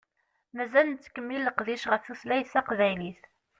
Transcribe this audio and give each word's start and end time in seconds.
Mazal 0.55 0.85
nettkemmil 0.89 1.41
leqdic 1.47 1.83
ɣef 1.91 2.01
tutlayt 2.03 2.51
taqbaylit. 2.53 3.21